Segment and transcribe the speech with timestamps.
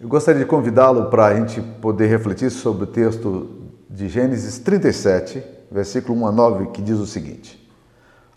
[0.00, 3.50] Eu gostaria de convidá-lo para a gente poder refletir sobre o texto
[3.90, 7.68] de Gênesis 37, versículo 1 a 9, que diz o seguinte: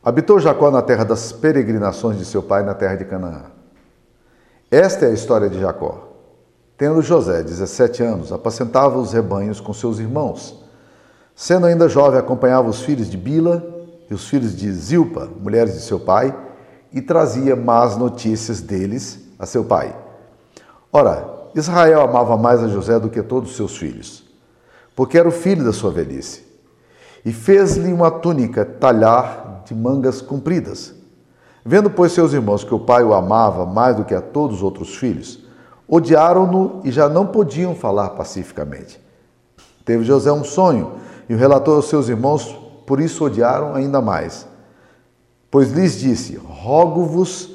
[0.04, 3.44] Habitou Jacó na terra das peregrinações de seu pai, na terra de Canaã.
[4.72, 6.08] Esta é a história de Jacó.
[6.76, 10.66] Tendo José 17 anos, apacentava os rebanhos com seus irmãos.
[11.36, 13.64] Sendo ainda jovem, acompanhava os filhos de Bila
[14.10, 16.36] e os filhos de Zilpa, mulheres de seu pai,
[16.92, 19.96] e trazia más notícias deles a seu pai.
[20.92, 24.24] Ora, Israel amava mais a José do que todos os seus filhos,
[24.96, 26.44] porque era o filho da sua velhice.
[27.24, 30.94] E fez-lhe uma túnica talhar de mangas compridas.
[31.64, 34.64] Vendo, pois, seus irmãos que o pai o amava mais do que a todos os
[34.64, 35.44] outros filhos,
[35.88, 39.00] odiaram-no e já não podiam falar pacificamente.
[39.86, 40.94] Teve José um sonho
[41.30, 42.58] e o relatou aos seus irmãos,
[42.88, 44.48] por isso odiaram ainda mais.
[45.52, 47.50] Pois lhes disse: Rogo-vos,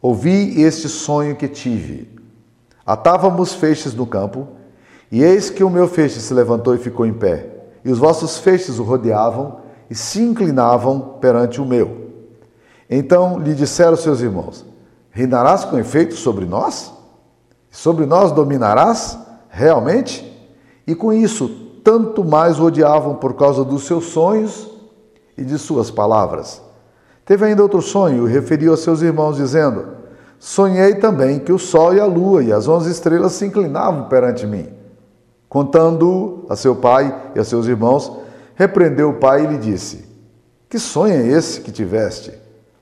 [0.00, 2.15] ouvi este sonho que tive.
[2.86, 4.46] Atávamos feixes no campo,
[5.10, 7.50] e eis que o meu feixe se levantou e ficou em pé,
[7.84, 9.58] e os vossos feixes o rodeavam
[9.90, 12.06] e se inclinavam perante o meu.
[12.88, 14.64] Então lhe disseram seus irmãos:
[15.10, 16.92] Reinarás com efeito sobre nós?
[17.70, 19.18] Sobre nós dominarás
[19.48, 20.32] realmente?
[20.86, 21.48] E com isso,
[21.82, 24.70] tanto mais o odiavam por causa dos seus sonhos
[25.36, 26.62] e de suas palavras.
[27.24, 29.95] Teve ainda outro sonho e referiu a seus irmãos, dizendo:
[30.38, 34.46] Sonhei também que o sol e a lua e as onze estrelas se inclinavam perante
[34.46, 34.68] mim.
[35.48, 38.12] Contando a seu pai e a seus irmãos,
[38.54, 40.04] repreendeu o pai e lhe disse:
[40.68, 42.32] Que sonho é esse que tiveste?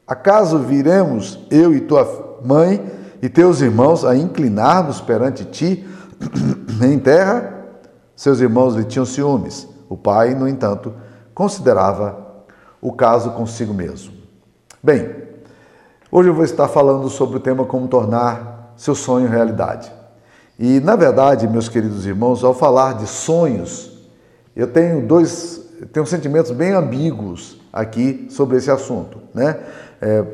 [0.07, 2.85] Acaso viremos eu e tua mãe
[3.23, 5.87] e teus irmãos a inclinar-nos perante ti
[6.83, 7.53] em terra?
[8.17, 9.69] Seus irmãos lhe tinham ciúmes.
[9.89, 10.95] O pai, no entanto,
[11.35, 12.45] considerava
[12.81, 14.13] o caso consigo mesmo.
[14.83, 15.24] Bem,
[16.17, 19.91] hoje eu vou estar falando sobre o tema como tornar seu sonho realidade.
[20.57, 23.99] E, na verdade, meus queridos irmãos, ao falar de sonhos,
[24.55, 25.61] eu tenho dois,
[25.93, 29.59] tenho sentimentos bem ambíguos aqui sobre esse assunto, né?
[30.01, 30.25] É,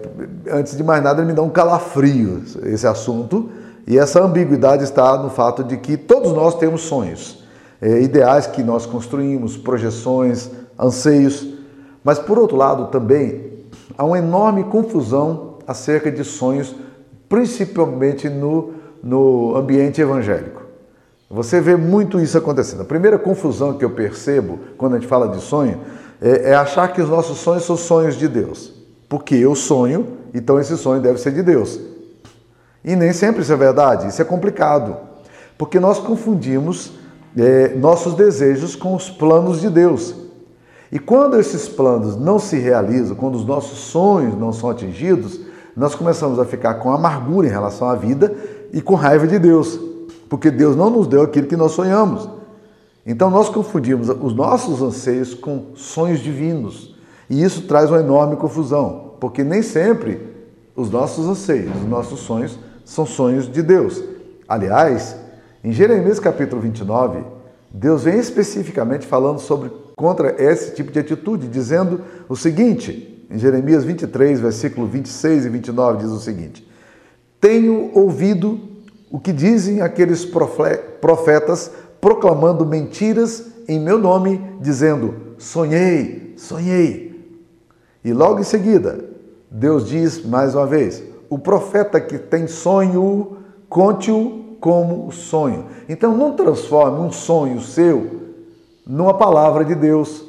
[0.53, 3.49] antes de mais nada, ele me dá um calafrio esse assunto,
[3.87, 7.43] e essa ambiguidade está no fato de que todos nós temos sonhos,
[7.81, 11.55] é, ideais que nós construímos, projeções, anseios,
[12.05, 13.65] mas por outro lado também
[13.97, 16.75] há uma enorme confusão acerca de sonhos,
[17.29, 20.63] principalmente no, no ambiente evangélico.
[21.31, 22.83] Você vê muito isso acontecendo.
[22.83, 25.81] A primeira confusão que eu percebo quando a gente fala de sonho
[26.21, 28.73] é, é achar que os nossos sonhos são sonhos de Deus.
[29.09, 31.79] Porque eu sonho, então esse sonho deve ser de Deus.
[32.85, 34.97] E nem sempre isso é verdade, isso é complicado.
[35.57, 36.95] Porque nós confundimos
[37.37, 40.17] é, nossos desejos com os planos de Deus.
[40.91, 45.95] E quando esses planos não se realizam, quando os nossos sonhos não são atingidos, nós
[45.95, 48.35] começamos a ficar com amargura em relação à vida
[48.73, 49.79] e com raiva de Deus,
[50.29, 52.29] porque Deus não nos deu aquilo que nós sonhamos.
[53.07, 56.95] Então nós confundimos os nossos anseios com sonhos divinos.
[57.29, 60.21] E isso traz uma enorme confusão, porque nem sempre
[60.75, 64.03] os nossos anseios, os nossos sonhos são sonhos de Deus.
[64.49, 65.17] Aliás,
[65.63, 67.23] em Jeremias capítulo 29,
[67.71, 73.85] Deus vem especificamente falando sobre contra esse tipo de atitude, dizendo o seguinte, em Jeremias
[73.85, 76.69] 23, versículo 26 e 29 diz o seguinte:
[77.41, 78.61] Tenho ouvido
[79.11, 80.25] o que dizem aqueles
[81.01, 81.71] profetas
[82.01, 87.11] proclamando mentiras em meu nome, dizendo: Sonhei, sonhei.
[88.05, 89.05] E logo em seguida,
[89.49, 93.37] Deus diz mais uma vez: O profeta que tem sonho,
[93.69, 95.67] conte-o como sonho.
[95.89, 98.21] Então não transforme um sonho seu
[98.85, 100.25] numa palavra de Deus.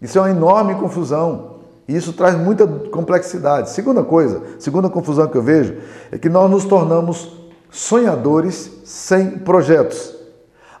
[0.00, 1.51] Isso é uma enorme confusão.
[1.92, 3.68] E isso traz muita complexidade.
[3.68, 5.74] Segunda coisa, segunda confusão que eu vejo
[6.10, 7.36] é que nós nos tornamos
[7.70, 10.14] sonhadores sem projetos.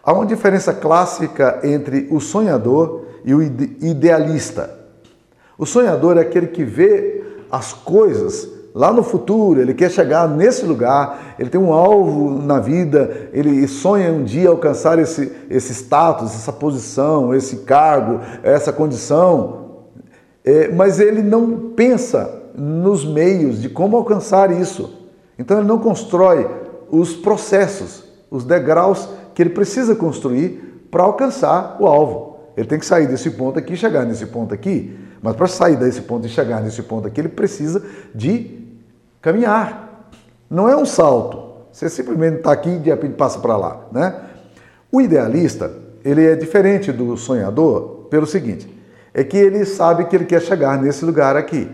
[0.02, 4.74] Há uma diferença clássica entre o sonhador e o idealista.
[5.58, 10.64] O sonhador é aquele que vê as coisas lá no futuro, ele quer chegar nesse
[10.64, 16.34] lugar, ele tem um alvo na vida, ele sonha um dia alcançar esse, esse status,
[16.34, 19.62] essa posição, esse cargo, essa condição,
[20.44, 25.08] é, mas ele não pensa nos meios de como alcançar isso.
[25.38, 26.48] Então ele não constrói
[26.90, 32.36] os processos, os degraus que ele precisa construir para alcançar o alvo.
[32.56, 34.94] Ele tem que sair desse ponto aqui e chegar nesse ponto aqui.
[35.22, 37.82] Mas para sair desse ponto e chegar nesse ponto aqui, ele precisa
[38.14, 38.68] de
[39.22, 40.10] caminhar.
[40.50, 41.52] Não é um salto.
[41.72, 43.86] Você simplesmente está aqui e de repente passa para lá.
[43.90, 44.14] Né?
[44.90, 45.72] O idealista,
[46.04, 48.68] ele é diferente do sonhador pelo seguinte,
[49.14, 51.70] é que ele sabe que ele quer chegar nesse lugar aqui.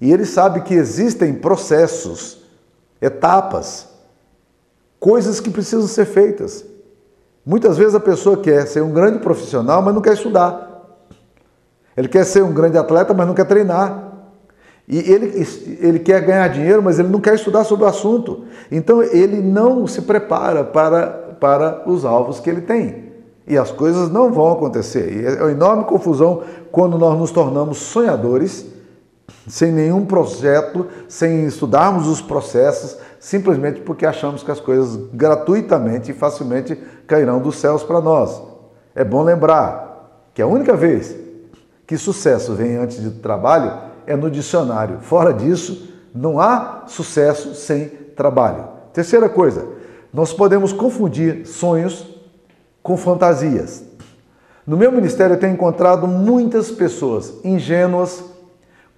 [0.00, 2.42] E ele sabe que existem processos,
[3.00, 3.88] etapas,
[5.00, 6.64] coisas que precisam ser feitas.
[7.44, 10.66] Muitas vezes a pessoa quer ser um grande profissional, mas não quer estudar.
[11.96, 14.12] Ele quer ser um grande atleta, mas não quer treinar.
[14.86, 15.46] E ele,
[15.80, 18.44] ele quer ganhar dinheiro, mas ele não quer estudar sobre o assunto.
[18.70, 21.06] Então ele não se prepara para,
[21.40, 23.05] para os alvos que ele tem.
[23.46, 25.12] E as coisas não vão acontecer.
[25.12, 28.66] E é uma enorme confusão quando nós nos tornamos sonhadores,
[29.46, 36.14] sem nenhum projeto, sem estudarmos os processos, simplesmente porque achamos que as coisas gratuitamente e
[36.14, 36.76] facilmente
[37.06, 38.42] cairão dos céus para nós.
[38.94, 41.14] É bom lembrar que a única vez
[41.86, 43.72] que sucesso vem antes de trabalho
[44.06, 44.98] é no dicionário.
[45.00, 48.64] Fora disso, não há sucesso sem trabalho.
[48.92, 49.66] Terceira coisa,
[50.12, 52.15] nós podemos confundir sonhos
[52.86, 53.84] com fantasias.
[54.66, 58.24] No meu ministério eu tenho encontrado muitas pessoas ingênuas,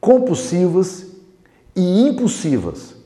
[0.01, 1.07] compulsivas
[1.75, 2.99] e impulsivas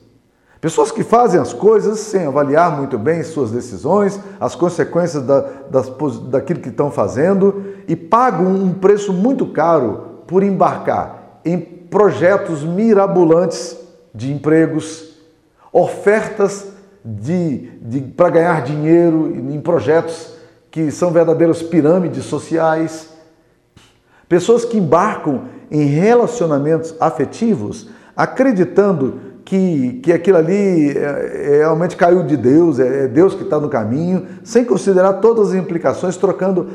[0.63, 5.91] Pessoas que fazem as coisas sem avaliar muito bem suas decisões, as consequências da, das,
[6.29, 13.77] daquilo que estão fazendo e pagam um preço muito caro por embarcar em projetos mirabolantes
[14.15, 15.17] de empregos,
[15.69, 16.67] ofertas
[17.03, 20.32] de, de para ganhar dinheiro em projetos
[20.73, 23.09] que são verdadeiras pirâmides sociais.
[24.27, 32.23] Pessoas que embarcam em relacionamentos afetivos acreditando que, que aquilo ali é, é, realmente caiu
[32.23, 36.67] de Deus, é, é Deus que está no caminho, sem considerar todas as implicações, trocando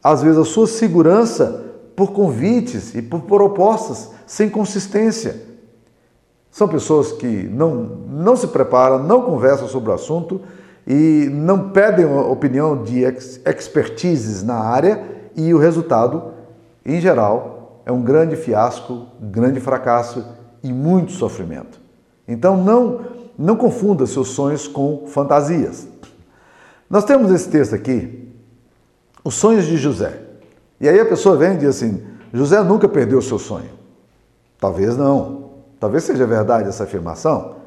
[0.00, 1.64] às vezes a sua segurança
[1.96, 5.42] por convites e por propostas sem consistência.
[6.52, 7.72] São pessoas que não,
[8.08, 10.40] não se preparam, não conversam sobre o assunto
[10.92, 15.00] e não pedem opinião de ex expertises na área
[15.36, 16.32] e o resultado,
[16.84, 20.26] em geral, é um grande fiasco, grande fracasso
[20.64, 21.80] e muito sofrimento.
[22.26, 23.02] Então não,
[23.38, 25.86] não confunda seus sonhos com fantasias.
[26.90, 28.28] Nós temos esse texto aqui,
[29.22, 30.20] os sonhos de José.
[30.80, 32.02] E aí a pessoa vem e diz assim:
[32.32, 33.70] José nunca perdeu o seu sonho.
[34.58, 35.50] Talvez não.
[35.78, 37.58] Talvez seja verdade essa afirmação.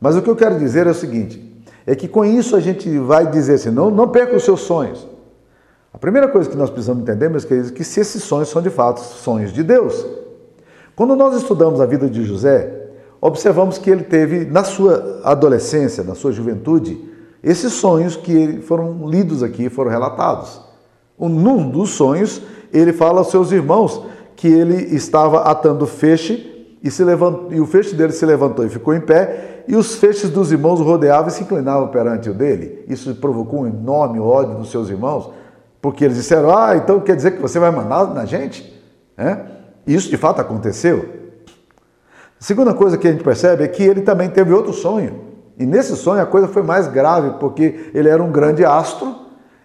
[0.00, 1.53] Mas o que eu quero dizer é o seguinte:
[1.86, 5.06] é que com isso a gente vai dizer assim, não, não perca os seus sonhos.
[5.92, 8.60] A primeira coisa que nós precisamos entender, meus queridos, é que se esses sonhos são
[8.60, 10.04] de fato sonhos de Deus.
[10.96, 12.88] Quando nós estudamos a vida de José,
[13.20, 19.42] observamos que ele teve, na sua adolescência, na sua juventude, esses sonhos que foram lidos
[19.42, 20.60] aqui, foram relatados.
[21.18, 22.42] Num dos sonhos,
[22.72, 24.02] ele fala aos seus irmãos
[24.34, 26.53] que ele estava atando feixe
[26.84, 29.96] e, se levantou, e o feixe dele se levantou e ficou em pé, e os
[29.96, 32.84] feixes dos irmãos rodeavam e se inclinavam perante o dele.
[32.86, 35.30] Isso provocou um enorme ódio dos seus irmãos,
[35.80, 38.70] porque eles disseram: Ah, então quer dizer que você vai mandar na gente?
[39.16, 39.38] É?
[39.86, 41.08] Isso de fato aconteceu.
[42.38, 45.20] Segunda coisa que a gente percebe é que ele também teve outro sonho.
[45.58, 49.14] E nesse sonho a coisa foi mais grave, porque ele era um grande astro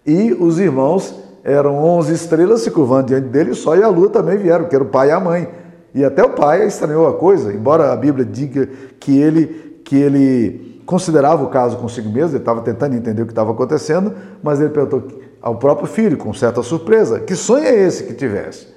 [0.06, 1.14] e os irmãos
[1.44, 4.66] eram 11 estrelas se curvando diante dele, e o sol e a lua também vieram,
[4.66, 5.50] que era o pai e a mãe.
[5.94, 8.68] E até o pai estranhou a coisa, embora a Bíblia diga
[9.00, 13.32] que ele, que ele considerava o caso consigo mesmo, ele estava tentando entender o que
[13.32, 15.08] estava acontecendo, mas ele perguntou
[15.42, 18.68] ao próprio filho, com certa surpresa: Que sonho é esse que tivesse?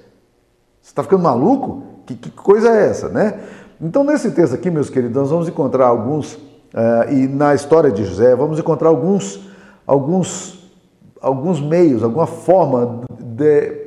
[0.80, 1.82] Você está ficando maluco?
[2.06, 3.40] Que, que coisa é essa, né?
[3.80, 8.04] Então, nesse texto aqui, meus queridos, nós vamos encontrar alguns, uh, e na história de
[8.04, 9.48] José, vamos encontrar alguns,
[9.86, 10.70] alguns,
[11.20, 13.00] alguns meios, alguma forma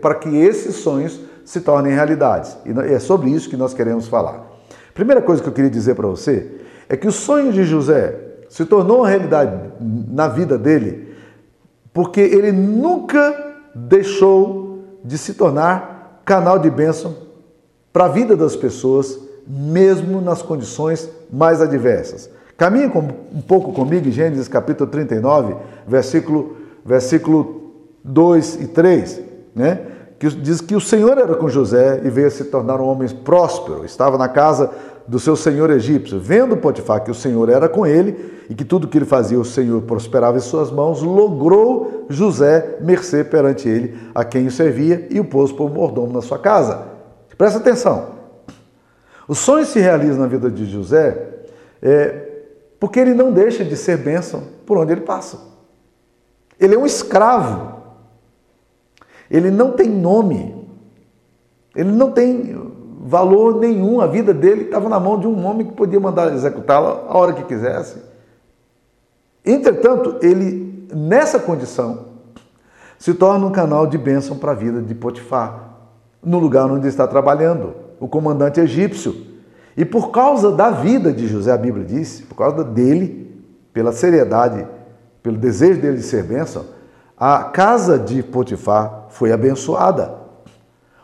[0.02, 2.58] para que esses sonhos se tornem realidades.
[2.66, 4.46] E é sobre isso que nós queremos falar.
[4.94, 6.52] Primeira coisa que eu queria dizer para você
[6.90, 8.16] é que o sonho de José
[8.50, 11.14] se tornou uma realidade na vida dele
[11.94, 17.16] porque ele nunca deixou de se tornar canal de bênção
[17.94, 22.30] para a vida das pessoas mesmo nas condições mais adversas.
[22.58, 22.88] Caminhe
[23.34, 25.56] um pouco comigo Gênesis capítulo 39,
[25.88, 27.72] versículo, versículo
[28.04, 29.22] 2 e 3,
[29.54, 29.80] né?
[30.20, 33.86] Que diz que o Senhor era com José e veio se tornar um homem próspero,
[33.86, 34.72] estava na casa
[35.08, 36.20] do seu senhor egípcio.
[36.20, 39.46] Vendo Potifar que o Senhor era com ele e que tudo que ele fazia o
[39.46, 45.20] Senhor prosperava em suas mãos, logrou José mercê perante ele, a quem o servia, e
[45.20, 46.88] o pôs por mordomo na sua casa.
[47.38, 48.16] Presta atenção.
[49.28, 51.30] Os sonhos se realizam na vida de José
[51.82, 52.26] é,
[52.80, 55.40] porque ele não deixa de ser bênção por onde ele passa.
[56.60, 57.76] Ele é um escravo.
[59.30, 60.56] Ele não tem nome.
[61.76, 62.56] Ele não tem
[63.06, 64.02] valor nenhum.
[64.02, 67.34] A vida dele estava na mão de um homem que podia mandar executá-la a hora
[67.34, 67.98] que quisesse.
[69.46, 72.06] Entretanto, ele, nessa condição,
[72.98, 75.76] se torna um canal de bênção para a vida de Potifar,
[76.24, 79.16] no lugar onde está trabalhando o comandante egípcio.
[79.78, 84.66] E por causa da vida de José, a Bíblia diz, por causa dele, pela seriedade,
[85.22, 86.66] pelo desejo dele de ser bênção,
[87.18, 90.16] a casa de Potifar foi abençoada.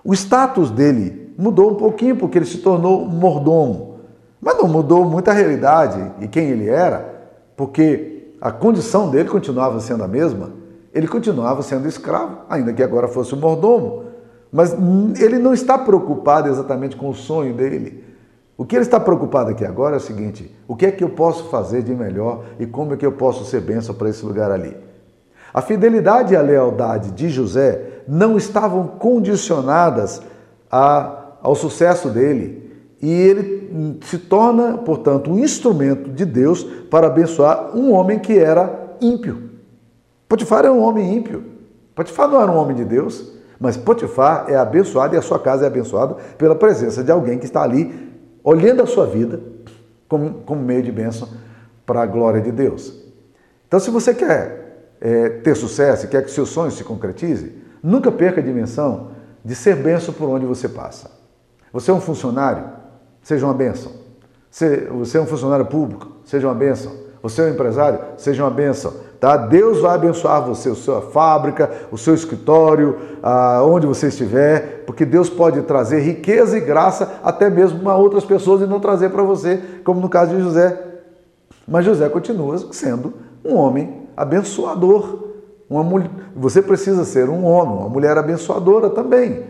[0.04, 4.00] O status dele mudou um pouquinho porque ele se tornou mordomo.
[4.42, 10.04] Mas não mudou muita realidade e quem ele era, porque a condição dele continuava sendo
[10.04, 10.52] a mesma.
[10.94, 14.06] Ele continuava sendo escravo, ainda que agora fosse o mordomo.
[14.52, 14.76] Mas
[15.18, 18.04] ele não está preocupado exatamente com o sonho dele.
[18.58, 21.10] O que ele está preocupado aqui agora é o seguinte: o que é que eu
[21.10, 24.52] posso fazer de melhor e como é que eu posso ser bênção para esse lugar
[24.52, 24.76] ali?
[25.54, 30.22] A fidelidade e a lealdade de José não estavam condicionadas
[30.72, 32.72] a, ao sucesso dele.
[33.02, 38.96] E ele se torna, portanto, um instrumento de Deus para abençoar um homem que era
[39.02, 39.50] ímpio.
[40.30, 41.44] Potifar era um homem ímpio.
[41.96, 45.66] Potifar não era um homem de Deus, mas Potifar é abençoado e a sua casa
[45.66, 48.12] é abençoada pela presença de alguém que está ali
[48.44, 49.42] olhando a sua vida
[50.08, 51.28] como, como meio de bênção
[51.86, 52.94] para a glória de Deus.
[53.68, 54.62] Então, se você quer
[55.02, 59.10] é, ter sucesso quer que seus sonhos se concretizem, nunca perca a dimensão
[59.44, 61.10] de ser bênção por onde você passa.
[61.74, 62.66] Você é um funcionário,
[63.24, 63.92] seja uma bênção.
[64.52, 66.92] Você é um funcionário público, seja uma bênção.
[67.24, 68.94] Você é um empresário, seja uma bênção.
[69.20, 69.38] Tá?
[69.38, 72.98] Deus vai abençoar você, a sua fábrica, o seu escritório,
[73.64, 78.62] onde você estiver, porque Deus pode trazer riqueza e graça até mesmo para outras pessoas
[78.62, 80.78] e não trazer para você, como no caso de José.
[81.68, 83.14] Mas José continua sendo
[83.46, 85.30] um homem abençoador.
[85.70, 89.44] Uma mulher, você precisa ser um homem, uma mulher abençoadora também.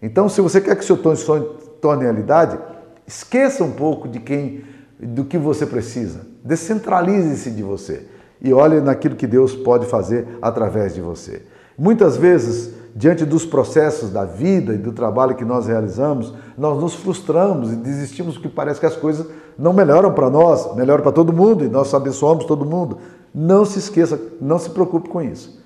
[0.00, 1.44] Então, se você quer que seu sonho
[1.80, 2.58] torne realidade,
[3.06, 4.64] esqueça um pouco de quem,
[4.98, 6.20] do que você precisa.
[6.44, 8.06] Descentralize-se de você
[8.40, 11.42] e olhe naquilo que Deus pode fazer através de você.
[11.78, 16.94] Muitas vezes, diante dos processos da vida e do trabalho que nós realizamos, nós nos
[16.94, 19.26] frustramos e desistimos porque parece que as coisas
[19.58, 22.98] não melhoram para nós, melhoram para todo mundo e nós abençoamos todo mundo.
[23.38, 25.62] Não se esqueça, não se preocupe com isso.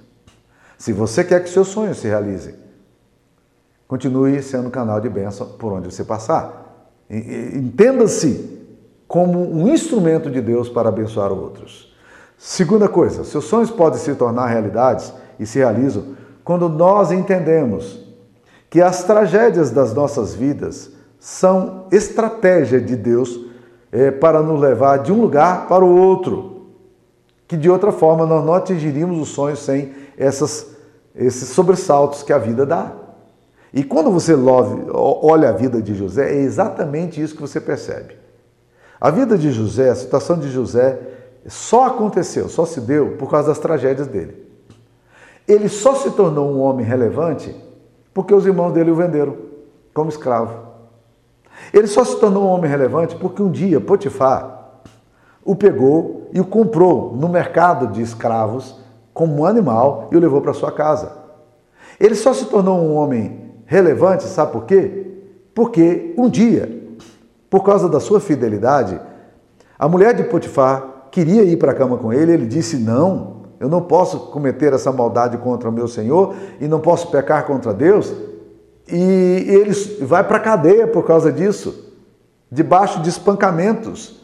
[0.77, 2.57] Se você quer que seus sonhos se realizem,
[3.87, 6.89] continue sendo canal de bênção por onde você passar.
[7.09, 8.59] Entenda-se
[9.07, 11.95] como um instrumento de Deus para abençoar outros.
[12.37, 18.05] Segunda coisa, seus sonhos podem se tornar realidades e se realizam quando nós entendemos
[18.69, 23.39] que as tragédias das nossas vidas são estratégia de Deus
[23.93, 26.60] é, para nos levar de um lugar para o outro,
[27.51, 30.69] que de outra forma nós não atingiríamos os sonhos sem essas,
[31.13, 32.93] esses sobressaltos que a vida dá.
[33.75, 34.37] E quando você
[34.95, 38.17] olha a vida de José, é exatamente isso que você percebe.
[39.01, 40.97] A vida de José, a situação de José
[41.45, 44.47] só aconteceu, só se deu por causa das tragédias dele.
[45.49, 47.53] Ele só se tornou um homem relevante
[48.15, 49.37] porque os irmãos dele o venderam
[49.93, 50.69] como escravo.
[51.75, 54.83] Ele só se tornou um homem relevante porque um dia Potifar
[55.45, 58.77] o pegou e o comprou no mercado de escravos
[59.13, 61.13] como um animal e o levou para sua casa.
[61.99, 65.07] Ele só se tornou um homem relevante, sabe por quê?
[65.55, 66.95] Porque um dia,
[67.49, 68.99] por causa da sua fidelidade,
[69.79, 73.69] a mulher de Potifar queria ir para a cama com ele, ele disse: Não, eu
[73.69, 78.13] não posso cometer essa maldade contra o meu Senhor e não posso pecar contra Deus.
[78.89, 79.73] E ele
[80.05, 81.93] vai para a cadeia por causa disso,
[82.51, 84.20] debaixo de espancamentos.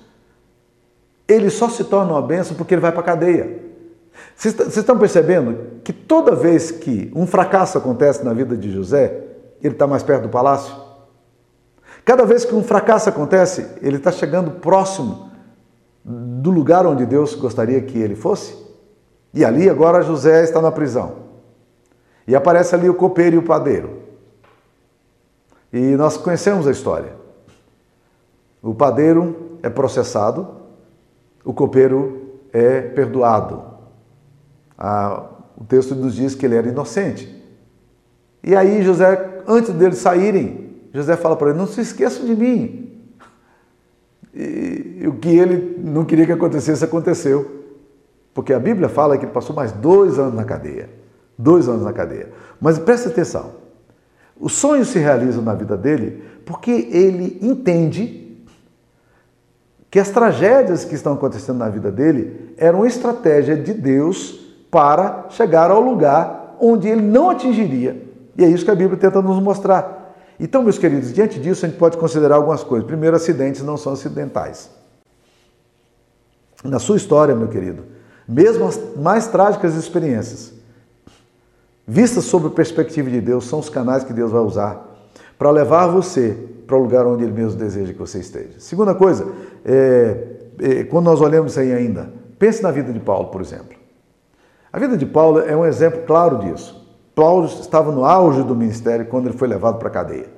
[1.28, 3.66] Ele só se torna uma bênção porque ele vai para a cadeia.
[4.34, 9.24] Vocês estão percebendo que toda vez que um fracasso acontece na vida de José,
[9.62, 10.74] ele está mais perto do palácio?
[12.04, 15.30] Cada vez que um fracasso acontece, ele está chegando próximo
[16.04, 18.56] do lugar onde Deus gostaria que ele fosse?
[19.34, 21.26] E ali agora José está na prisão.
[22.26, 24.02] E aparece ali o copeiro e o padeiro.
[25.72, 27.12] E nós conhecemos a história.
[28.62, 30.48] O padeiro é processado,
[31.46, 33.62] o copeiro é perdoado.
[34.76, 37.32] Ah, o texto nos diz que ele era inocente.
[38.42, 43.00] E aí José, antes deles saírem, José fala para ele: Não se esqueçam de mim,
[44.34, 47.64] e o que ele não queria que acontecesse, aconteceu.
[48.34, 50.90] Porque a Bíblia fala que ele passou mais dois anos na cadeia.
[51.38, 52.30] Dois anos na cadeia.
[52.60, 53.52] Mas preste atenção.
[54.38, 58.25] Os sonhos se realizam na vida dele porque ele entende
[59.90, 64.40] que as tragédias que estão acontecendo na vida dele eram estratégia de Deus
[64.70, 68.04] para chegar ao lugar onde ele não atingiria.
[68.36, 70.14] E é isso que a Bíblia tenta nos mostrar.
[70.38, 72.86] Então, meus queridos, diante disso a gente pode considerar algumas coisas.
[72.86, 74.70] Primeiro, acidentes não são acidentais.
[76.62, 77.84] Na sua história, meu querido,
[78.28, 80.52] mesmo as mais trágicas experiências,
[81.86, 84.84] vistas sob a perspectiva de Deus, são os canais que Deus vai usar
[85.38, 88.58] para levar você para o lugar onde Ele mesmo deseja que você esteja.
[88.58, 89.26] Segunda coisa,
[89.66, 90.16] é,
[90.60, 92.08] é, quando nós olhamos isso aí ainda,
[92.38, 93.76] pense na vida de Paulo, por exemplo.
[94.72, 96.86] A vida de Paulo é um exemplo claro disso.
[97.14, 100.28] Paulo estava no auge do ministério quando ele foi levado para a cadeia.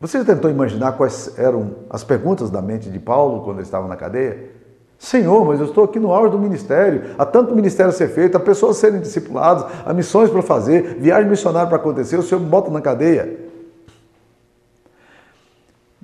[0.00, 3.86] Você já tentou imaginar quais eram as perguntas da mente de Paulo quando ele estava
[3.86, 4.48] na cadeia?
[4.98, 8.36] Senhor, mas eu estou aqui no auge do ministério, há tanto ministério a ser feito,
[8.36, 12.48] há pessoas serem discipuladas, há missões para fazer, viagem missionária para acontecer, o Senhor me
[12.48, 13.49] bota na cadeia.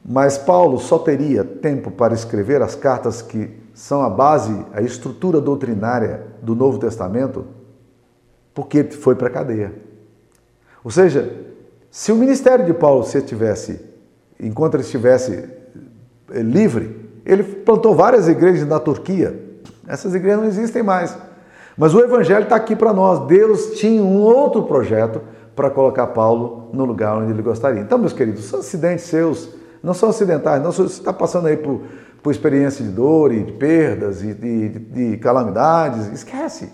[0.08, 5.40] Mas Paulo só teria tempo para escrever as cartas que são a base, a estrutura
[5.40, 7.44] doutrinária do Novo Testamento,
[8.54, 9.74] porque foi para a cadeia.
[10.84, 11.34] Ou seja,
[11.90, 13.80] se o ministério de Paulo se tivesse,
[14.38, 15.50] enquanto ele estivesse
[16.30, 19.36] eh, livre, ele plantou várias igrejas na Turquia.
[19.88, 21.16] Essas igrejas não existem mais.
[21.76, 23.26] Mas o evangelho está aqui para nós.
[23.26, 25.20] Deus tinha um outro projeto
[25.56, 27.80] para colocar Paulo no lugar onde ele gostaria.
[27.80, 29.55] Então, meus queridos, são acidentes seus,
[29.86, 30.72] não são acidentais, não.
[30.72, 31.80] Você está passando aí por,
[32.22, 36.70] por experiência de dor e de perdas e de, de, de calamidades, esquece.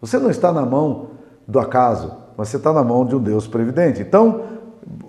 [0.00, 1.10] Você não está na mão
[1.46, 4.02] do acaso você está na mão de um Deus previdente.
[4.02, 4.42] Então,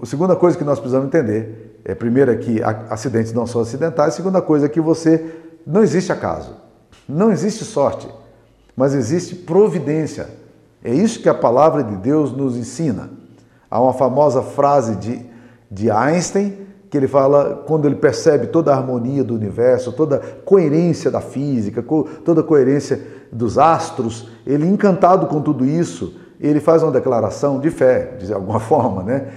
[0.01, 4.13] a segunda coisa que nós precisamos entender é, primeiro, é que acidentes não são acidentais,
[4.13, 5.25] segunda coisa é que você
[5.65, 6.55] não existe acaso,
[7.07, 8.07] não existe sorte,
[8.75, 10.29] mas existe providência.
[10.83, 13.09] É isso que a palavra de Deus nos ensina.
[13.69, 15.25] Há uma famosa frase de,
[15.69, 16.66] de Einstein
[16.97, 21.83] ele fala quando ele percebe toda a harmonia do universo, toda a coerência da física,
[22.25, 23.01] toda a coerência
[23.31, 28.59] dos astros, ele encantado com tudo isso, ele faz uma declaração de fé, de alguma
[28.61, 29.27] forma, né?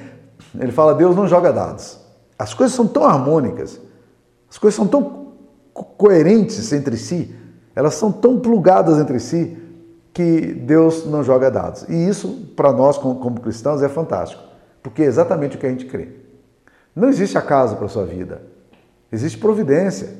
[0.58, 1.98] Ele fala: Deus não joga dados.
[2.38, 3.80] As coisas são tão harmônicas,
[4.48, 5.34] as coisas são tão
[5.72, 7.34] coerentes entre si,
[7.74, 9.56] elas são tão plugadas entre si,
[10.12, 11.84] que Deus não joga dados.
[11.88, 14.42] E isso, para nós, como cristãos, é fantástico,
[14.82, 16.19] porque é exatamente o que a gente crê.
[17.00, 18.42] Não existe acaso para a sua vida,
[19.10, 20.10] existe providência.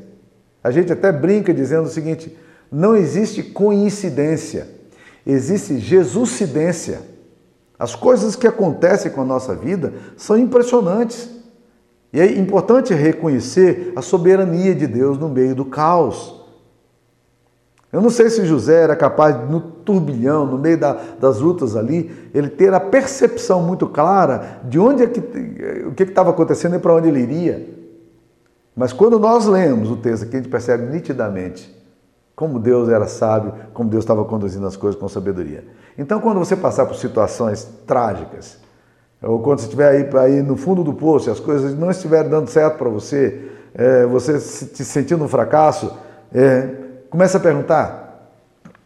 [0.65, 2.37] A gente até brinca dizendo o seguinte:
[2.73, 4.81] não existe coincidência
[5.27, 7.03] existe Jesuscidência.
[7.79, 11.31] As coisas que acontecem com a nossa vida são impressionantes.
[12.13, 16.40] E é importante reconhecer a soberania de Deus no meio do caos.
[17.93, 22.31] Eu não sei se José era capaz, no turbilhão, no meio da, das lutas ali,
[22.33, 25.21] ele ter a percepção muito clara de onde é que,
[25.87, 27.69] o que estava acontecendo e para onde ele iria.
[28.77, 31.79] Mas quando nós lemos o texto aqui, a gente percebe nitidamente
[32.37, 35.65] como Deus era sábio, como Deus estava conduzindo as coisas com sabedoria.
[35.99, 38.59] Então, quando você passar por situações trágicas,
[39.23, 42.31] ou quando você estiver aí, aí no fundo do poço e as coisas não estiverem
[42.31, 45.93] dando certo para você, é, você se sentindo um fracasso,
[46.33, 46.80] é,
[47.11, 48.33] comece a perguntar: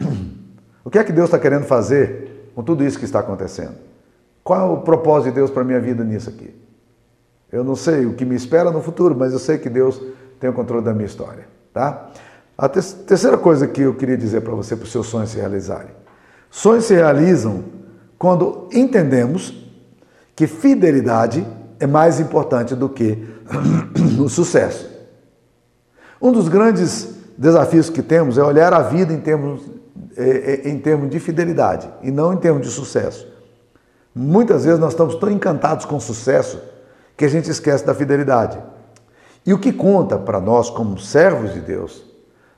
[0.84, 3.74] o que é que Deus está querendo fazer com tudo isso que está acontecendo?
[4.42, 6.54] Qual é o propósito de Deus para a minha vida nisso aqui?
[7.52, 10.00] Eu não sei o que me espera no futuro, mas eu sei que Deus
[10.40, 12.10] tem o controle da minha história, tá?
[12.56, 15.90] A terceira coisa que eu queria dizer para você, para os seus sonhos se realizarem.
[16.50, 17.64] Sonhos se realizam
[18.18, 19.64] quando entendemos
[20.36, 21.46] que fidelidade
[21.80, 23.26] é mais importante do que
[24.20, 24.88] o sucesso.
[26.20, 29.62] Um dos grandes desafios que temos é olhar a vida em termos,
[30.16, 33.26] é, é, em termos de fidelidade e não em termos de sucesso.
[34.14, 36.60] Muitas vezes nós estamos tão encantados com sucesso
[37.16, 38.58] que a gente esquece da fidelidade.
[39.44, 42.04] E o que conta para nós, como servos de Deus,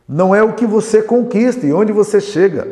[0.08, 2.68] não é o que você conquista e onde você chega.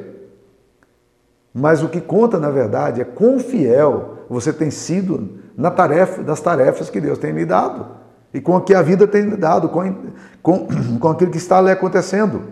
[1.53, 6.41] Mas o que conta, na verdade, é quão fiel você tem sido na tarefa, das
[6.41, 8.04] tarefas que Deus tem lhe dado
[8.35, 9.95] e com o que a vida tem lhe dado, com,
[10.43, 10.67] com,
[10.99, 12.43] com aquilo que está ali acontecendo.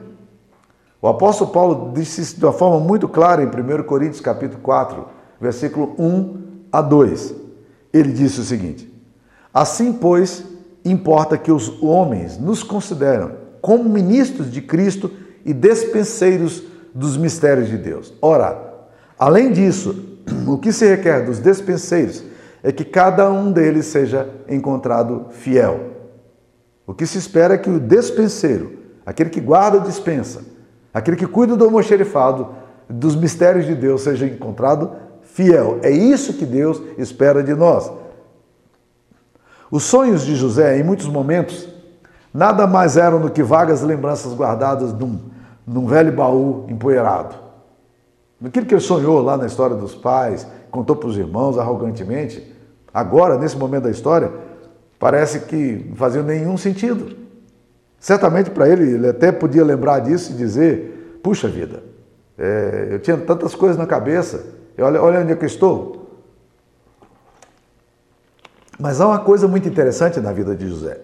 [1.03, 5.05] O apóstolo Paulo disse isso de uma forma muito clara em 1 Coríntios capítulo 4,
[5.41, 7.35] versículo 1 a 2.
[7.93, 8.89] Ele disse o seguinte:
[9.53, 10.45] Assim, pois,
[10.85, 15.11] importa que os homens nos consideram como ministros de Cristo
[15.45, 16.63] e despenseiros
[16.95, 18.15] dos mistérios de Deus.
[18.23, 18.87] Ora,
[19.19, 22.23] além disso, o que se requer dos despenseiros
[22.63, 25.93] é que cada um deles seja encontrado fiel.
[26.87, 30.45] O que se espera é que o despenseiro, aquele que guarda a dispensa,
[30.93, 32.49] aquele que cuida do almoxerifado,
[32.89, 35.79] dos mistérios de Deus, seja encontrado fiel.
[35.83, 37.91] É isso que Deus espera de nós.
[39.71, 41.67] Os sonhos de José, em muitos momentos,
[42.33, 45.19] nada mais eram do que vagas lembranças guardadas num,
[45.67, 47.35] num velho baú empoeirado.
[48.45, 52.52] Aquilo que ele sonhou lá na história dos pais, contou para os irmãos arrogantemente,
[52.93, 54.31] agora, nesse momento da história,
[54.99, 57.17] parece que não fazia nenhum sentido.
[57.99, 61.83] Certamente para ele, ele até podia lembrar disso e dizer: puxa vida,
[62.39, 64.45] é, eu tinha tantas coisas na cabeça,
[64.79, 66.03] olha, olha onde é que eu estou.
[68.79, 71.01] Mas há uma coisa muito interessante na vida de José.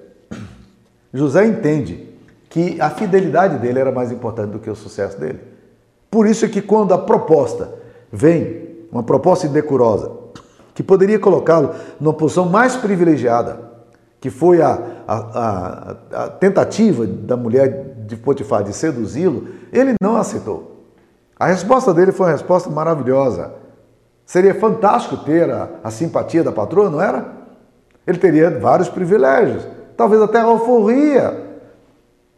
[1.12, 2.08] José entende
[2.48, 5.40] que a fidelidade dele era mais importante do que o sucesso dele.
[6.10, 7.72] Por isso é que quando a proposta
[8.10, 10.10] vem, uma proposta indecorosa,
[10.78, 13.58] que poderia colocá-lo numa posição mais privilegiada,
[14.20, 20.16] que foi a, a, a, a tentativa da mulher de Potifar de seduzi-lo, ele não
[20.16, 20.84] aceitou.
[21.36, 23.54] A resposta dele foi uma resposta maravilhosa.
[24.24, 27.26] Seria fantástico ter a, a simpatia da patroa, não era?
[28.06, 31.44] Ele teria vários privilégios, talvez até a alforria.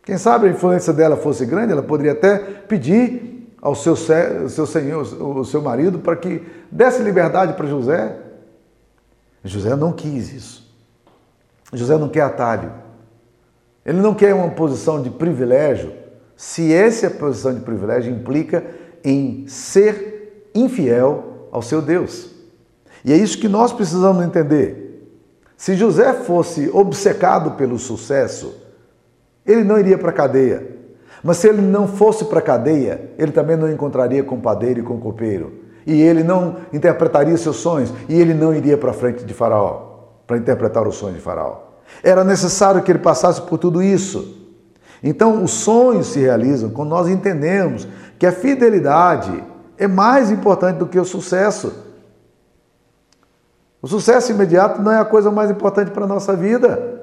[0.02, 5.02] Quem sabe a influência dela fosse grande, ela poderia até pedir ao seu, seu senhor,
[5.22, 8.29] o seu marido, para que desse liberdade para José.
[9.44, 10.74] José não quis isso.
[11.72, 12.72] José não quer atalho.
[13.84, 15.92] Ele não quer uma posição de privilégio,
[16.36, 18.64] se essa posição de privilégio implica
[19.04, 22.30] em ser infiel ao seu Deus.
[23.04, 24.80] E é isso que nós precisamos entender.
[25.56, 28.54] Se José fosse obcecado pelo sucesso,
[29.44, 30.66] ele não iria para a cadeia.
[31.22, 34.82] Mas se ele não fosse para a cadeia, ele também não encontraria com padeiro e
[34.82, 35.52] com copeiro.
[35.86, 37.92] E ele não interpretaria seus sonhos.
[38.08, 39.90] E ele não iria para frente de Faraó
[40.30, 41.56] para interpretar o sonho de Faraó.
[42.04, 44.36] Era necessário que ele passasse por tudo isso.
[45.02, 49.42] Então, os sonhos se realizam quando nós entendemos que a fidelidade
[49.76, 51.72] é mais importante do que o sucesso.
[53.82, 57.02] O sucesso imediato não é a coisa mais importante para a nossa vida,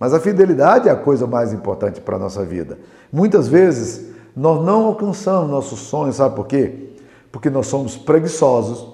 [0.00, 2.78] mas a fidelidade é a coisa mais importante para a nossa vida.
[3.12, 6.93] Muitas vezes nós não alcançamos nossos sonhos, sabe por quê?
[7.34, 8.86] Porque nós somos preguiçosos,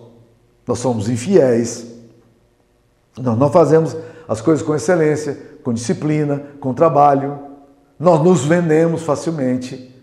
[0.66, 1.86] nós somos infiéis,
[3.18, 3.94] nós não fazemos
[4.26, 7.38] as coisas com excelência, com disciplina, com trabalho,
[7.98, 9.94] nós nos vendemos facilmente,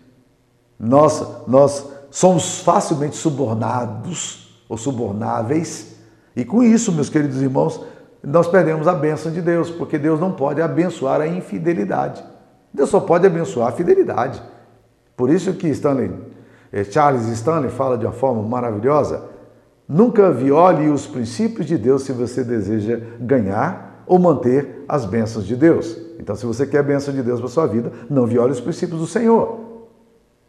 [0.78, 5.96] nós, nós somos facilmente subornados ou subornáveis.
[6.36, 7.80] E com isso, meus queridos irmãos,
[8.22, 12.24] nós perdemos a bênção de Deus, porque Deus não pode abençoar a infidelidade.
[12.72, 14.40] Deus só pode abençoar a fidelidade.
[15.16, 16.37] Por isso que Stanley,
[16.90, 19.24] Charles Stanley fala de uma forma maravilhosa:
[19.88, 25.56] nunca viole os princípios de Deus se você deseja ganhar ou manter as bênçãos de
[25.56, 25.96] Deus.
[26.18, 29.00] Então, se você quer a bênção de Deus para sua vida, não viole os princípios
[29.00, 29.60] do Senhor.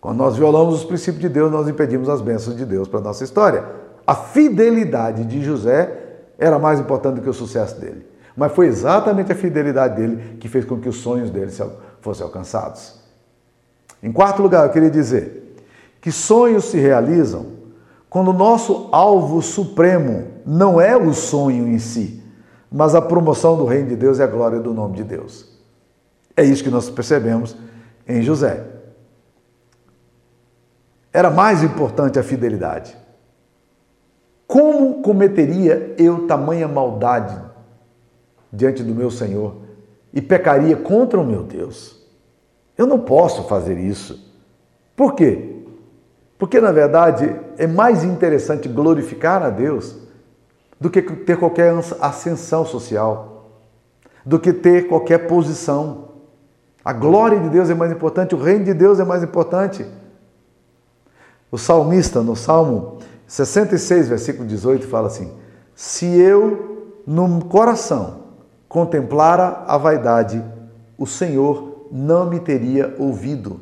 [0.02, 3.04] Quando nós violamos os princípios de Deus, nós impedimos as bênçãos de Deus para a
[3.04, 3.66] nossa história.
[4.08, 5.94] A fidelidade de José
[6.38, 8.06] era mais importante do que o sucesso dele.
[8.36, 11.52] Mas foi exatamente a fidelidade dele que fez com que os sonhos dele
[12.00, 12.98] fossem alcançados.
[14.02, 15.49] Em quarto lugar, eu queria dizer
[16.02, 17.60] que sonhos se realizam
[18.10, 22.24] quando o nosso alvo supremo não é o sonho em si,
[22.72, 25.50] mas a promoção do reino de Deus e a glória do nome de Deus.
[26.36, 27.56] É isso que nós percebemos
[28.08, 28.66] em José.
[31.12, 32.98] Era mais importante a fidelidade.
[34.48, 37.40] Como cometeria eu tamanha maldade
[38.52, 39.58] diante do meu Senhor
[40.12, 42.00] e pecaria contra o meu Deus?
[42.76, 44.34] Eu não posso fazer isso.
[44.96, 45.59] Por quê?
[46.40, 49.98] Porque, na verdade, é mais interessante glorificar a Deus
[50.80, 53.50] do que ter qualquer ascensão social,
[54.26, 56.06] do que ter qualquer posição.
[56.84, 59.86] A glória de Deus é mais importante, o reino de Deus é mais importante.
[61.52, 65.34] O salmista, no Salmo 66, versículo 18, fala assim:
[65.76, 68.20] Se eu no coração
[68.70, 70.42] contemplara a vaidade,
[70.98, 73.60] o Senhor não me teria ouvido.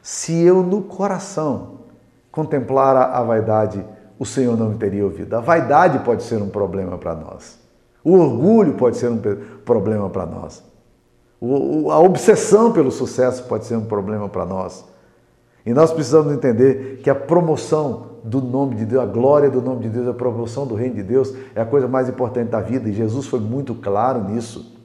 [0.00, 1.79] Se eu no coração
[2.30, 3.84] contemplara a vaidade,
[4.18, 5.34] o Senhor não me teria ouvido.
[5.34, 7.58] A vaidade pode ser um problema para nós.
[8.04, 9.20] O orgulho pode ser um
[9.64, 10.62] problema para nós.
[11.90, 14.84] a obsessão pelo sucesso pode ser um problema para nós.
[15.64, 19.82] E nós precisamos entender que a promoção do nome de Deus, a glória do nome
[19.82, 22.88] de Deus, a promoção do reino de Deus é a coisa mais importante da vida
[22.88, 24.76] e Jesus foi muito claro nisso.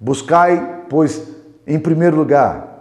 [0.00, 1.28] Buscai, pois,
[1.66, 2.71] em primeiro lugar,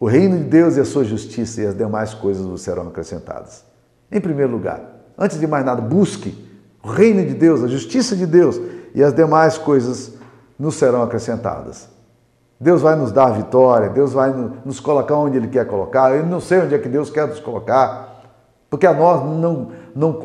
[0.00, 3.62] o reino de Deus e a sua justiça e as demais coisas vos serão acrescentadas.
[4.10, 4.80] Em primeiro lugar,
[5.16, 6.48] antes de mais nada, busque
[6.82, 8.58] o reino de Deus, a justiça de Deus
[8.94, 10.14] e as demais coisas
[10.58, 11.88] nos serão acrescentadas.
[12.58, 14.34] Deus vai nos dar a vitória, Deus vai
[14.64, 16.16] nos colocar onde Ele quer colocar.
[16.16, 18.22] Eu não sei onde é que Deus quer nos colocar,
[18.70, 20.18] porque a nós não, não,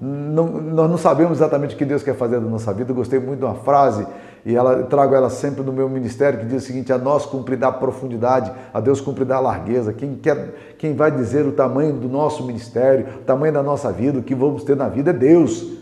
[0.00, 2.90] não, nós não sabemos exatamente o que Deus quer fazer da nossa vida.
[2.90, 4.06] Eu gostei muito de uma frase,
[4.44, 7.68] e ela, trago ela sempre no meu ministério, que diz o seguinte: a nós cumprirá
[7.68, 9.92] a profundidade, a Deus cumprirá a largueza.
[9.92, 14.18] Quem, quer, quem vai dizer o tamanho do nosso ministério, o tamanho da nossa vida,
[14.18, 15.78] o que vamos ter na vida é Deus.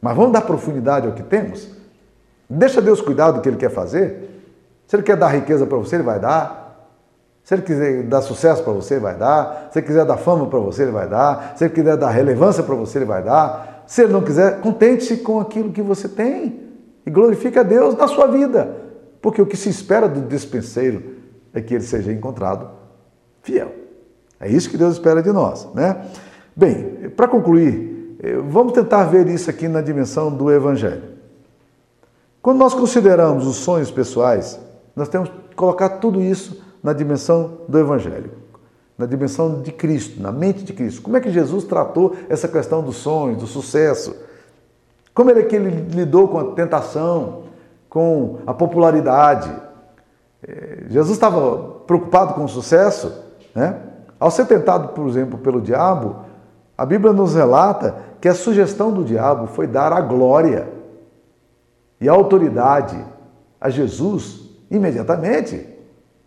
[0.00, 1.68] Mas vamos dar profundidade ao que temos?
[2.48, 4.36] Deixa Deus cuidar do que Ele quer fazer.
[4.86, 6.64] Se ele quer dar riqueza para você, ele vai dar.
[7.42, 9.68] Se ele quiser dar sucesso para você, ele vai dar.
[9.72, 11.54] Se ele quiser dar fama para você, ele vai dar.
[11.56, 13.82] Se ele quiser dar relevância para você, ele vai dar.
[13.86, 16.65] Se ele não quiser, contente-se com aquilo que você tem
[17.06, 18.76] e glorifique a Deus na sua vida.
[19.22, 21.02] Porque o que se espera do despenseiro
[21.54, 22.68] é que ele seja encontrado
[23.42, 23.72] fiel.
[24.40, 26.04] É isso que Deus espera de nós, né?
[26.54, 31.02] Bem, para concluir, eh, vamos tentar ver isso aqui na dimensão do Evangelho.
[32.42, 34.60] Quando nós consideramos os sonhos pessoais,
[34.94, 38.30] nós temos que colocar tudo isso na dimensão do Evangelho,
[38.96, 41.02] na dimensão de Cristo, na mente de Cristo.
[41.02, 44.14] Como é que Jesus tratou essa questão dos sonhos, do sucesso?
[45.16, 47.44] Como é que ele lidou com a tentação,
[47.88, 49.50] com a popularidade?
[50.46, 53.24] Eh, Jesus estava preocupado com o sucesso,
[53.54, 53.76] né?
[54.20, 56.16] Ao ser tentado, por exemplo, pelo diabo,
[56.76, 60.68] a Bíblia nos relata que a sugestão do diabo foi dar a glória
[61.98, 63.02] e a autoridade
[63.58, 65.66] a Jesus imediatamente.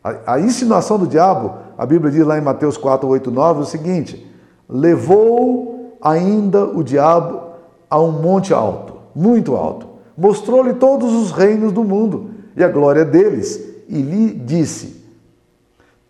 [0.04, 3.66] A, a insinuação do diabo, a Bíblia diz lá em Mateus 4, 8, 9, o
[3.66, 4.28] seguinte:
[4.68, 7.49] levou ainda o diabo
[7.90, 13.06] a um monte alto, muito alto, mostrou-lhe todos os reinos do mundo e a glória
[13.06, 15.04] deles, e lhe disse: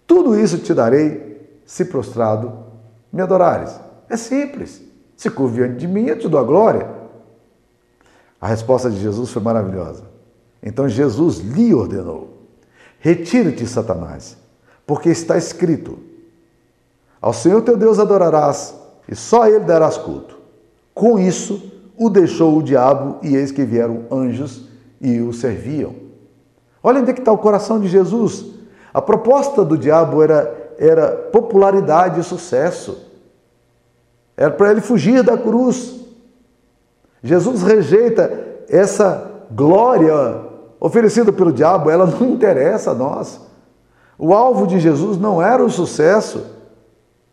[0.05, 2.51] Tudo isso te darei se prostrado
[3.11, 3.79] me adorares.
[4.09, 4.81] É simples.
[5.15, 6.89] Se curva diante de mim, eu te dou a glória.
[8.41, 10.03] A resposta de Jesus foi maravilhosa.
[10.63, 12.47] Então Jesus lhe ordenou:
[12.99, 14.37] Retira-te, Satanás,
[14.87, 15.99] porque está escrito:
[17.21, 18.73] Ao Senhor teu Deus adorarás,
[19.07, 20.38] e só a ele darás culto.
[20.99, 21.61] Com isso,
[21.97, 24.67] o deixou o diabo, e eis que vieram anjos
[24.99, 25.95] e o serviam.
[26.83, 28.47] Olha onde é que está o coração de Jesus.
[28.93, 32.97] A proposta do diabo era, era popularidade e sucesso.
[34.35, 36.01] Era para ele fugir da cruz.
[37.23, 40.41] Jesus rejeita essa glória
[40.81, 43.39] oferecida pelo diabo, ela não interessa a nós.
[44.17, 46.43] O alvo de Jesus não era o sucesso,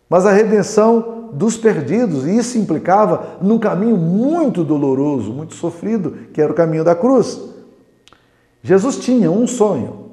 [0.08, 6.40] mas a redenção dos perdidos, e isso implicava num caminho muito doloroso, muito sofrido, que
[6.40, 7.40] era o caminho da cruz.
[8.62, 10.06] Jesus tinha um sonho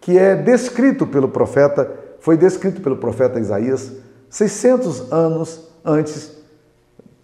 [0.00, 3.92] que é descrito pelo profeta, foi descrito pelo profeta Isaías
[4.28, 6.32] 600 anos antes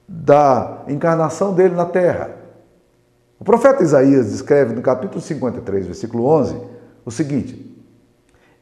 [0.09, 2.37] da encarnação dele na terra.
[3.39, 6.57] O profeta Isaías descreve no capítulo 53, versículo 11,
[7.05, 7.77] o seguinte: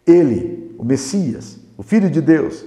[0.06, 2.64] Ele, o Messias, o Filho de Deus,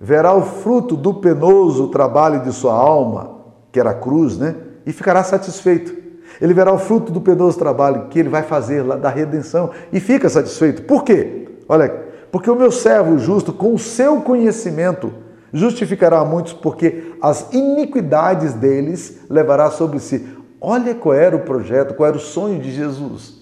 [0.00, 3.36] verá o fruto do penoso trabalho de sua alma,
[3.70, 4.56] que era a cruz, né?
[4.86, 6.00] E ficará satisfeito.
[6.40, 10.00] Ele verá o fruto do penoso trabalho que ele vai fazer lá da redenção e
[10.00, 10.82] fica satisfeito.
[10.82, 11.48] Por quê?
[11.68, 11.90] Olha,
[12.32, 15.12] porque o meu servo justo, com o seu conhecimento,
[15.52, 20.26] justificará muitos, porque as iniquidades deles levará sobre si.
[20.58, 23.40] Olha qual era o projeto, qual era o sonho de Jesus.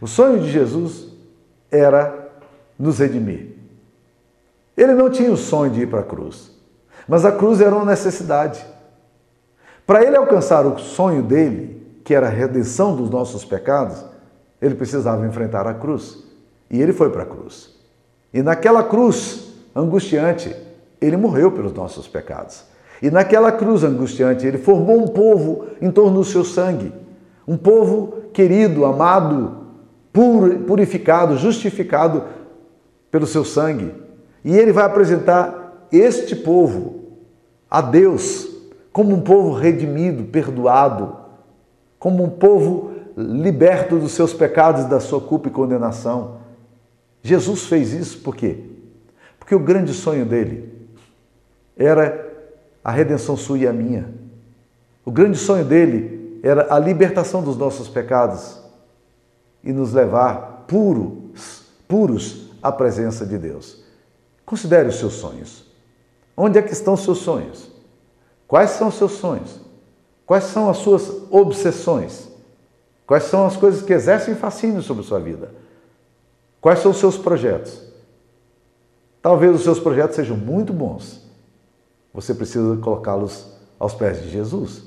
[0.00, 1.08] O sonho de Jesus
[1.70, 2.28] era
[2.78, 3.49] nos redimir.
[4.76, 6.50] Ele não tinha o sonho de ir para a cruz,
[7.06, 8.64] mas a cruz era uma necessidade.
[9.86, 14.04] Para ele alcançar o sonho dele, que era a redenção dos nossos pecados,
[14.60, 16.24] ele precisava enfrentar a cruz.
[16.70, 17.74] E ele foi para a cruz.
[18.32, 20.54] E naquela cruz angustiante,
[21.00, 22.64] ele morreu pelos nossos pecados.
[23.02, 26.92] E naquela cruz angustiante, ele formou um povo em torno do seu sangue.
[27.48, 29.56] Um povo querido, amado,
[30.12, 32.24] purificado, justificado
[33.10, 33.92] pelo seu sangue.
[34.44, 37.00] E ele vai apresentar este povo
[37.70, 38.48] a Deus
[38.92, 41.16] como um povo redimido, perdoado,
[41.98, 46.38] como um povo liberto dos seus pecados, da sua culpa e condenação.
[47.22, 48.58] Jesus fez isso por quê?
[49.38, 50.72] Porque o grande sonho dele
[51.76, 52.28] era
[52.82, 54.12] a redenção sua e a minha.
[55.04, 58.60] O grande sonho dele era a libertação dos nossos pecados
[59.62, 63.79] e nos levar puros, puros à presença de Deus.
[64.50, 65.64] Considere os seus sonhos.
[66.36, 67.70] Onde é que estão os seus sonhos?
[68.48, 69.60] Quais são os seus sonhos?
[70.26, 72.28] Quais são as suas obsessões?
[73.06, 75.54] Quais são as coisas que exercem fascínio sobre a sua vida?
[76.60, 77.80] Quais são os seus projetos?
[79.22, 81.20] Talvez os seus projetos sejam muito bons,
[82.12, 83.46] você precisa colocá-los
[83.78, 84.82] aos pés de Jesus.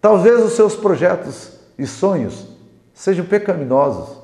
[0.00, 2.48] Talvez os seus projetos e sonhos
[2.92, 4.18] sejam pecaminosos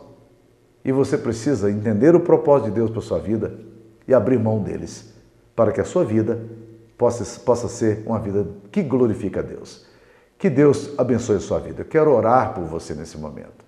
[0.85, 3.67] e você precisa entender o propósito de Deus para a sua vida
[4.09, 5.12] e abrir mão deles,
[5.55, 6.40] para que a sua vida
[6.97, 9.87] possa, possa ser uma vida que glorifica a Deus.
[10.37, 11.83] Que Deus abençoe a sua vida.
[11.83, 13.64] Eu quero orar por você nesse momento.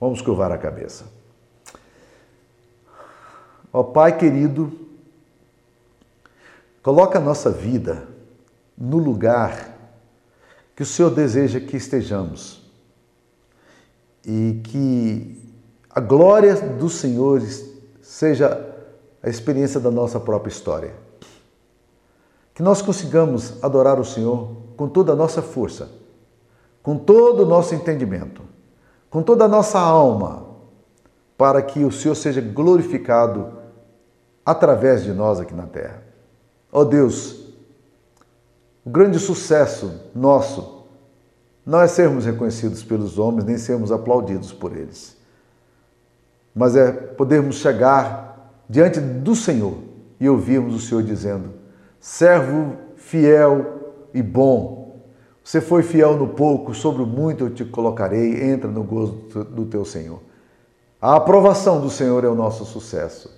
[0.00, 1.04] Vamos curvar a cabeça.
[3.72, 4.86] Ó Pai querido,
[6.86, 8.06] Coloca a nossa vida
[8.78, 9.76] no lugar
[10.76, 12.62] que o Senhor deseja que estejamos
[14.24, 15.42] e que
[15.90, 17.42] a glória do Senhor
[18.00, 18.65] seja
[19.26, 20.94] a experiência da nossa própria história.
[22.54, 25.90] Que nós consigamos adorar o Senhor com toda a nossa força,
[26.80, 28.42] com todo o nosso entendimento,
[29.10, 30.46] com toda a nossa alma,
[31.36, 33.52] para que o Senhor seja glorificado
[34.44, 36.04] através de nós aqui na terra.
[36.72, 37.46] Ó oh Deus,
[38.84, 40.84] o grande sucesso nosso
[41.64, 45.16] não é sermos reconhecidos pelos homens, nem sermos aplaudidos por eles,
[46.54, 48.25] mas é podermos chegar
[48.68, 49.78] diante do Senhor
[50.18, 51.50] e ouvirmos o Senhor dizendo:
[52.00, 54.86] servo fiel e bom,
[55.46, 59.64] você foi fiel no pouco, sobre o muito eu te colocarei, entra no gozo do
[59.64, 60.20] teu Senhor.
[61.00, 63.32] A aprovação do Senhor é o nosso sucesso.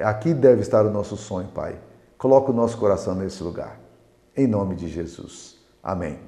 [0.00, 1.78] Aqui deve estar o nosso sonho, Pai.
[2.18, 3.78] Coloca o nosso coração nesse lugar.
[4.36, 5.56] Em nome de Jesus.
[5.80, 6.18] Amém.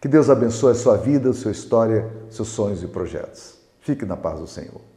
[0.00, 3.60] Que Deus abençoe a sua vida, a sua história, seus sonhos e projetos.
[3.78, 4.91] Fique na paz do Senhor.